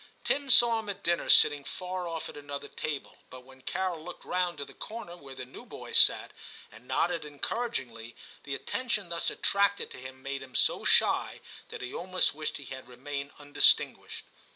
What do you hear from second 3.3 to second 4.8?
when Carol looked round to the